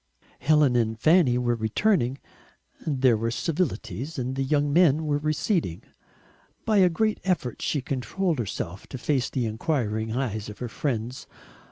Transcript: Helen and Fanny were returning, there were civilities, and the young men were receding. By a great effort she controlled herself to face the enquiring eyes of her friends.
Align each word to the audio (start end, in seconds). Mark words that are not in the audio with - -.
Helen 0.39 0.75
and 0.75 0.99
Fanny 0.99 1.37
were 1.37 1.53
returning, 1.53 2.17
there 2.87 3.15
were 3.15 3.29
civilities, 3.29 4.17
and 4.17 4.35
the 4.35 4.41
young 4.41 4.73
men 4.73 5.05
were 5.05 5.19
receding. 5.19 5.83
By 6.65 6.77
a 6.77 6.89
great 6.89 7.19
effort 7.23 7.61
she 7.61 7.83
controlled 7.83 8.39
herself 8.39 8.87
to 8.87 8.97
face 8.97 9.29
the 9.29 9.45
enquiring 9.45 10.11
eyes 10.17 10.49
of 10.49 10.57
her 10.57 10.69
friends. 10.69 11.27